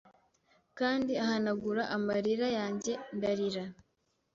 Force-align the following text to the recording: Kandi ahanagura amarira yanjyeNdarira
Kandi 0.79 1.11
ahanagura 1.23 1.83
amarira 1.95 2.47
yanjyeNdarira 2.57 3.63